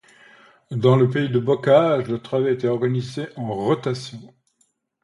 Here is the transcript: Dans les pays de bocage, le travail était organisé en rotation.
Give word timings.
Dans 0.71 0.95
les 0.95 1.07
pays 1.07 1.29
de 1.29 1.37
bocage, 1.37 2.07
le 2.07 2.17
travail 2.19 2.53
était 2.53 2.67
organisé 2.67 3.27
en 3.35 3.53
rotation. 3.53 4.33